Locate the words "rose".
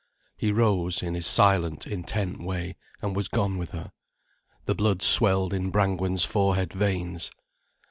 0.51-1.03